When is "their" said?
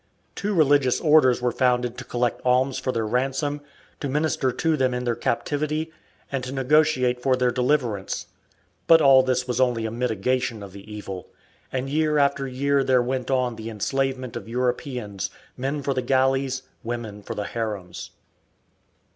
2.91-3.05, 5.03-5.13, 7.35-7.51